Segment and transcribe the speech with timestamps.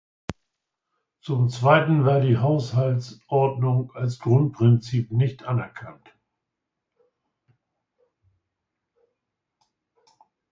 [1.19, 6.15] Zum zweiten war die Haushaltsordnung als Grundprinzip nicht anerkannt.